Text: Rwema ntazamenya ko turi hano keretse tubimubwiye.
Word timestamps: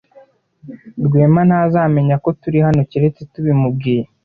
Rwema 1.05 1.41
ntazamenya 1.49 2.15
ko 2.23 2.29
turi 2.41 2.57
hano 2.65 2.81
keretse 2.91 3.21
tubimubwiye. 3.31 4.01